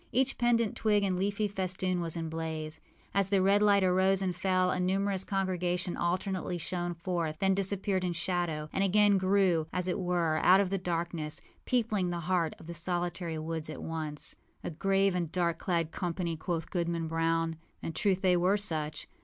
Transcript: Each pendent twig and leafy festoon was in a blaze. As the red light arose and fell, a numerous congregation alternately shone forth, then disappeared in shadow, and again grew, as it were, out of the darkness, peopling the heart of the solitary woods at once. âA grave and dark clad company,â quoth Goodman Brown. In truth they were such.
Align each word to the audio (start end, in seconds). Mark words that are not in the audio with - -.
Each 0.11 0.35
pendent 0.35 0.75
twig 0.75 1.03
and 1.03 1.15
leafy 1.15 1.47
festoon 1.47 2.01
was 2.01 2.15
in 2.15 2.25
a 2.25 2.29
blaze. 2.29 2.79
As 3.13 3.29
the 3.29 3.39
red 3.39 3.61
light 3.61 3.83
arose 3.83 4.23
and 4.23 4.35
fell, 4.35 4.71
a 4.71 4.79
numerous 4.79 5.23
congregation 5.23 5.95
alternately 5.95 6.57
shone 6.57 6.95
forth, 6.95 7.37
then 7.37 7.53
disappeared 7.53 8.03
in 8.03 8.13
shadow, 8.13 8.67
and 8.73 8.83
again 8.83 9.19
grew, 9.19 9.67
as 9.71 9.87
it 9.87 9.99
were, 9.99 10.37
out 10.39 10.59
of 10.59 10.71
the 10.71 10.79
darkness, 10.79 11.39
peopling 11.65 12.09
the 12.09 12.21
heart 12.21 12.55
of 12.57 12.65
the 12.65 12.73
solitary 12.73 13.37
woods 13.37 13.69
at 13.69 13.83
once. 13.83 14.35
âA 14.65 14.75
grave 14.79 15.13
and 15.13 15.31
dark 15.31 15.59
clad 15.59 15.91
company,â 15.91 16.39
quoth 16.39 16.71
Goodman 16.71 17.07
Brown. 17.07 17.57
In 17.83 17.93
truth 17.93 18.21
they 18.23 18.35
were 18.35 18.57
such. 18.57 19.07